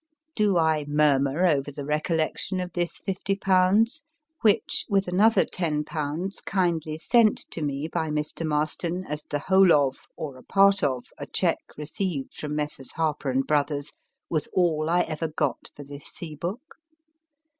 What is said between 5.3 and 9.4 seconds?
ten pounds kindly sent to me by Mr. Marston as the